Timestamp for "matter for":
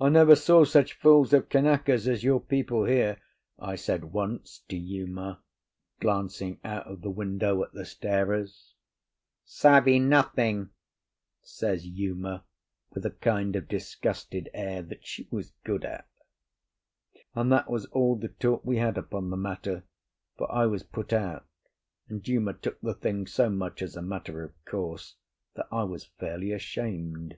19.36-20.50